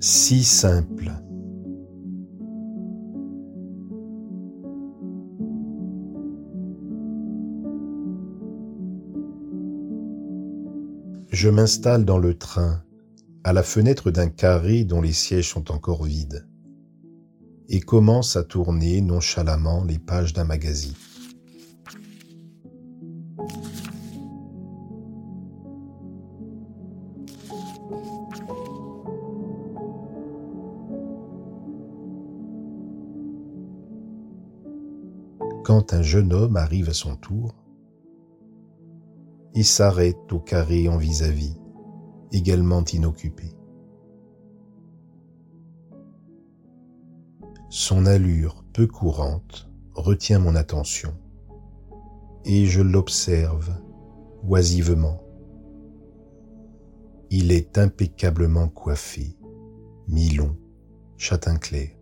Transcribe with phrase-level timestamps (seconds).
[0.00, 1.10] si simple.
[11.30, 12.82] Je m'installe dans le train,
[13.44, 16.46] à la fenêtre d'un carré dont les sièges sont encore vides,
[17.68, 20.94] et commence à tourner nonchalamment les pages d'un magazine.
[35.66, 37.52] Quand un jeune homme arrive à son tour
[39.52, 41.56] et s'arrête au carré en vis-à-vis,
[42.30, 43.46] également inoccupé.
[47.68, 51.12] Son allure peu courante retient mon attention
[52.44, 53.76] et je l'observe
[54.44, 55.20] oisivement.
[57.30, 59.36] Il est impeccablement coiffé,
[60.06, 60.56] mi-long,
[61.16, 61.95] châtain clair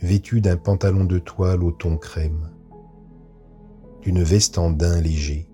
[0.00, 2.50] vêtu d'un pantalon de toile au ton crème,
[4.02, 5.50] d'une veste en daim léger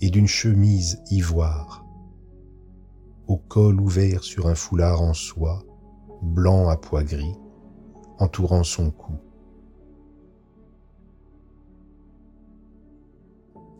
[0.00, 1.86] et d'une chemise ivoire,
[3.28, 5.62] au col ouvert sur un foulard en soie,
[6.22, 7.36] blanc à pois gris,
[8.18, 9.12] entourant son cou.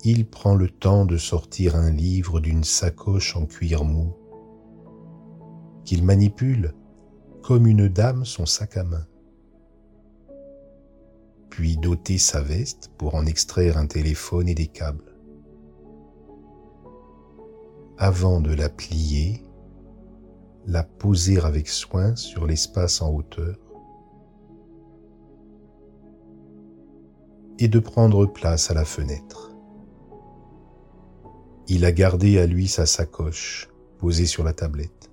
[0.05, 4.15] Il prend le temps de sortir un livre d'une sacoche en cuir mou,
[5.85, 6.75] qu'il manipule
[7.43, 9.07] comme une dame son sac à main
[11.53, 15.15] puis d'ôter sa veste pour en extraire un téléphone et des câbles.
[17.99, 19.45] Avant de la plier,
[20.67, 23.59] la poser avec soin sur l'espace en hauteur
[27.59, 29.55] et de prendre place à la fenêtre.
[31.69, 35.11] Il a gardé à lui sa sacoche posée sur la tablette.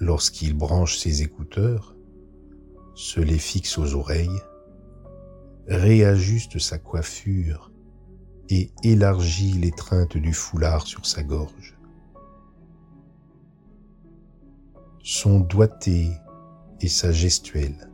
[0.00, 1.94] Lorsqu'il branche ses écouteurs,
[2.94, 4.40] se les fixe aux oreilles,
[5.66, 7.72] réajuste sa coiffure
[8.48, 11.78] et élargit l'étreinte du foulard sur sa gorge.
[15.02, 16.10] Son doigté
[16.80, 17.90] et sa gestuelle,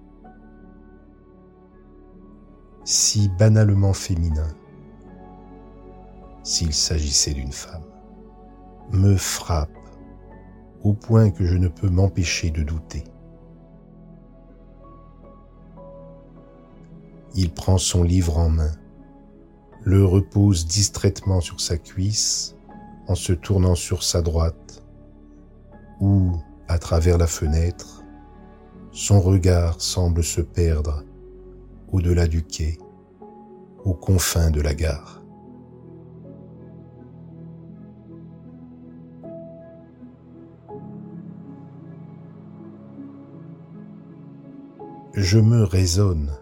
[2.84, 4.49] si banalement féminin,
[6.43, 7.84] s'il s'agissait d'une femme,
[8.91, 9.71] me frappe
[10.83, 13.05] au point que je ne peux m'empêcher de douter.
[17.41, 18.72] Il prend son livre en main,
[19.84, 22.56] le repose distraitement sur sa cuisse
[23.06, 24.82] en se tournant sur sa droite,
[26.00, 26.32] où,
[26.66, 28.03] à travers la fenêtre,
[28.91, 31.04] son regard semble se perdre
[31.93, 32.76] au-delà du quai,
[33.84, 35.22] aux confins de la gare.
[45.15, 46.32] Je me raisonne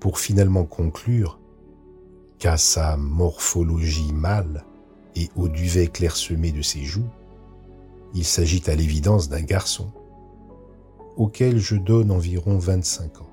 [0.00, 1.38] pour finalement conclure
[2.38, 4.64] qu'à sa morphologie mâle
[5.16, 7.08] et au duvet clairsemé de ses joues,
[8.14, 9.92] il s'agit à l'évidence d'un garçon,
[11.16, 13.28] auquel je donne environ 25 ans.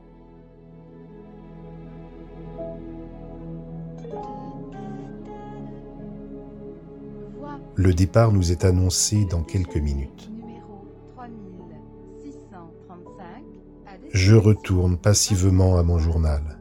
[7.77, 10.31] Le départ nous est annoncé dans quelques minutes.
[14.13, 16.54] Je retourne passivement à mon journal.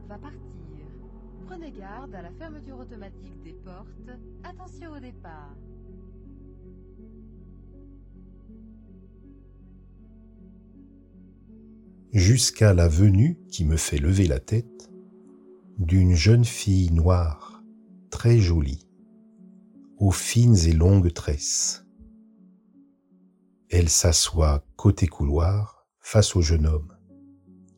[12.13, 14.89] Jusqu'à la venue qui me fait lever la tête
[15.79, 17.65] d'une jeune fille noire,
[18.11, 18.87] très jolie,
[19.99, 21.85] aux fines et longues tresses.
[23.69, 26.93] Elle s'assoit côté couloir face au jeune homme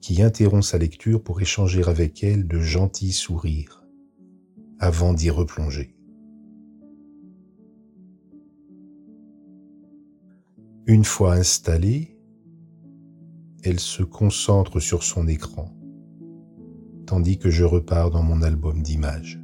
[0.03, 3.86] qui interrompt sa lecture pour échanger avec elle de gentils sourires
[4.79, 5.95] avant d'y replonger.
[10.87, 12.17] Une fois installée,
[13.65, 15.75] elle se concentre sur son écran,
[17.07, 19.41] tandis que je repars dans mon album d'images.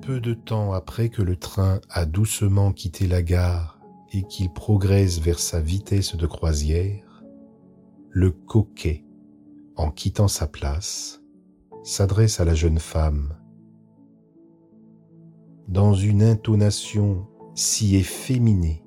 [0.00, 3.78] Peu de temps après que le train a doucement quitté la gare
[4.12, 7.22] et qu'il progresse vers sa vitesse de croisière,
[8.08, 9.04] le coquet,
[9.76, 11.19] en quittant sa place,
[11.82, 13.36] s'adresse à la jeune femme
[15.68, 18.84] dans une intonation si efféminée,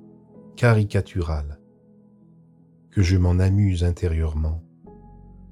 [0.57, 1.59] caricaturale,
[2.91, 4.61] que je m'en amuse intérieurement,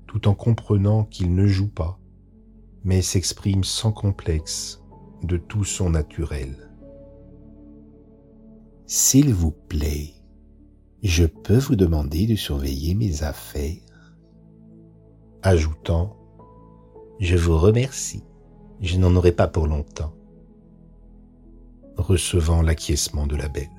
[0.07, 1.99] tout en comprenant qu'il ne joue pas,
[2.83, 4.83] mais s'exprime sans complexe
[5.23, 6.69] de tout son naturel.
[8.85, 10.13] S'il vous plaît,
[11.01, 13.77] je peux vous demander de surveiller mes affaires
[15.43, 16.20] Ajoutant,
[17.21, 18.23] je vous remercie,
[18.81, 20.11] je n'en aurai pas pour longtemps.
[21.95, 23.69] Recevant l'acquiescement de la belle.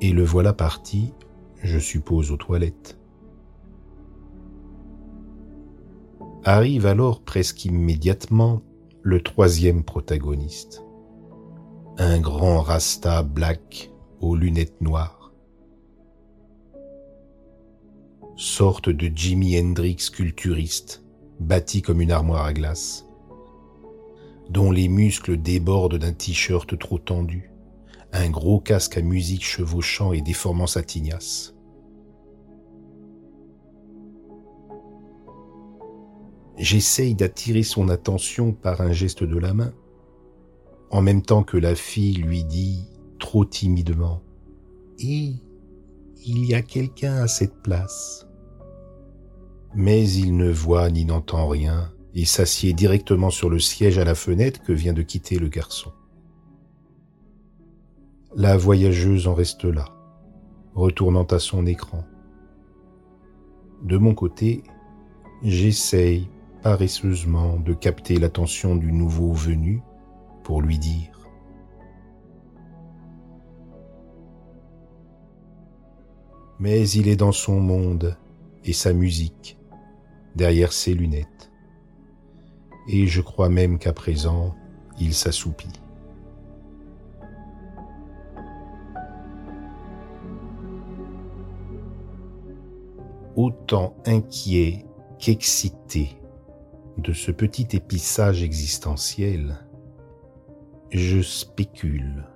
[0.00, 1.14] Et le voilà parti,
[1.62, 2.98] je suppose, aux toilettes.
[6.42, 8.62] Arrive alors presque immédiatement
[9.02, 10.82] le troisième protagoniste.
[11.96, 15.19] Un grand rasta black aux lunettes noires.
[18.42, 21.04] Sorte de Jimi Hendrix culturiste,
[21.40, 23.06] bâti comme une armoire à glace,
[24.48, 27.52] dont les muscles débordent d'un t-shirt trop tendu,
[28.14, 31.54] un gros casque à musique chevauchant et déformant sa tignasse.
[36.56, 39.74] J'essaye d'attirer son attention par un geste de la main,
[40.90, 42.88] en même temps que la fille lui dit,
[43.18, 44.22] trop timidement,
[44.98, 45.34] Et
[46.24, 48.26] il y a quelqu'un à cette place?
[49.74, 54.14] Mais il ne voit ni n'entend rien et s'assied directement sur le siège à la
[54.14, 55.92] fenêtre que vient de quitter le garçon.
[58.34, 59.86] La voyageuse en reste là,
[60.74, 62.04] retournant à son écran.
[63.82, 64.62] De mon côté,
[65.42, 66.28] j'essaye
[66.62, 69.82] paresseusement de capter l'attention du nouveau venu
[70.42, 71.20] pour lui dire
[76.58, 78.18] Mais il est dans son monde
[78.64, 79.56] et sa musique,
[80.36, 81.50] derrière ses lunettes.
[82.88, 84.54] Et je crois même qu'à présent,
[84.98, 85.80] il s'assoupit.
[93.36, 94.84] Autant inquiet
[95.18, 96.20] qu'excité
[96.98, 99.66] de ce petit épissage existentiel,
[100.90, 102.26] je spécule,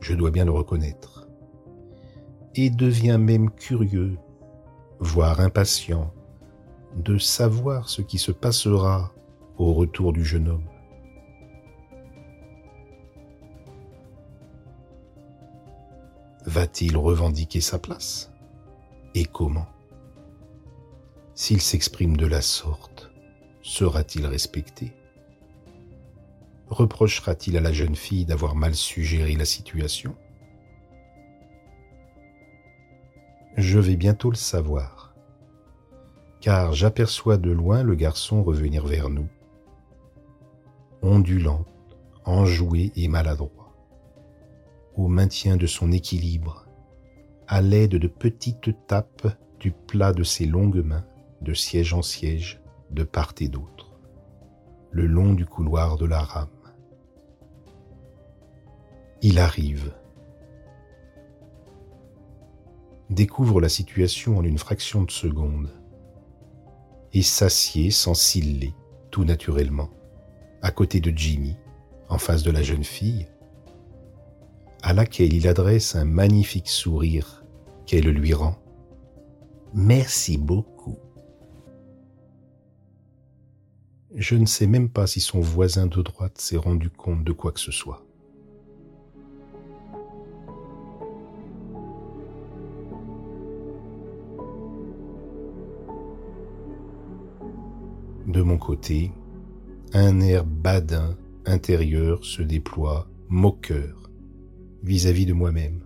[0.00, 1.28] je dois bien le reconnaître,
[2.54, 4.16] et deviens même curieux,
[5.00, 6.12] voire impatient,
[6.96, 9.12] de savoir ce qui se passera
[9.56, 10.68] au retour du jeune homme.
[16.46, 18.32] Va-t-il revendiquer sa place
[19.14, 19.66] Et comment?
[21.34, 23.10] S'il s'exprime de la sorte,
[23.62, 24.92] sera-t-il respecté?
[26.68, 30.16] Reprochera-t-il à la jeune fille d'avoir mal suggéré la situation?
[33.56, 35.07] Je vais bientôt le savoir,
[36.48, 39.28] car j'aperçois de loin le garçon revenir vers nous,
[41.02, 41.66] ondulant,
[42.24, 43.76] enjoué et maladroit,
[44.96, 46.64] au maintien de son équilibre,
[47.48, 49.28] à l'aide de petites tapes
[49.60, 51.04] du plat de ses longues mains,
[51.42, 53.98] de siège en siège, de part et d'autre,
[54.90, 56.48] le long du couloir de la rame.
[59.20, 59.92] Il arrive,
[63.10, 65.68] découvre la situation en une fraction de seconde
[67.12, 68.74] et s'assied sans ciller,
[69.10, 69.90] tout naturellement,
[70.62, 71.56] à côté de Jimmy,
[72.08, 73.28] en face de la jeune fille,
[74.82, 77.44] à laquelle il adresse un magnifique sourire
[77.86, 78.56] qu'elle lui rend.
[79.74, 80.98] Merci beaucoup.
[84.14, 87.52] Je ne sais même pas si son voisin de droite s'est rendu compte de quoi
[87.52, 88.07] que ce soit.
[98.28, 99.10] De mon côté,
[99.94, 101.16] un air badin
[101.46, 104.10] intérieur se déploie, moqueur,
[104.82, 105.82] vis-à-vis de moi-même.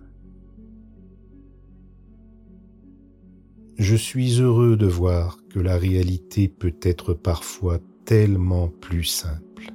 [3.77, 9.71] Je suis heureux de voir que la réalité peut être parfois tellement plus simple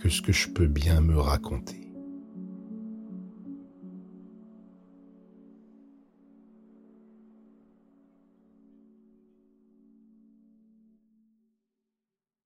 [0.00, 1.85] que ce que je peux bien me raconter.